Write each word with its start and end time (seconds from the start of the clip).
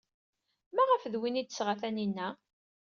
Maɣef 0.75 1.03
d 1.13 1.15
win 1.19 1.39
ay 1.39 1.45
d-tesɣa 1.45 1.75
Taninna? 1.81 2.27